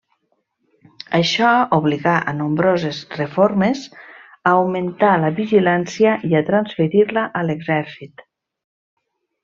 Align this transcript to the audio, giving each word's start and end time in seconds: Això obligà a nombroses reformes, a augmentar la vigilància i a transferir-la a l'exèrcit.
Això 1.17 1.51
obligà 1.77 2.13
a 2.31 2.33
nombroses 2.39 3.03
reformes, 3.19 3.85
a 4.39 4.55
augmentar 4.55 5.13
la 5.27 5.31
vigilància 5.43 6.17
i 6.31 6.35
a 6.41 6.45
transferir-la 6.51 7.31
a 7.43 7.49
l'exèrcit. 7.51 8.27